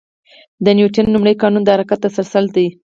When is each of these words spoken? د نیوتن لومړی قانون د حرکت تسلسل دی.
د 0.65 0.65
نیوتن 0.77 1.05
لومړی 1.11 1.35
قانون 1.41 1.63
د 1.63 1.69
حرکت 1.75 1.99
تسلسل 2.05 2.45
دی. 2.55 2.67